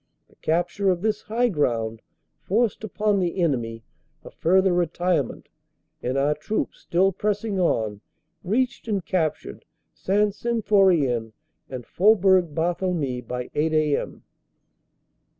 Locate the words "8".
13.53-13.73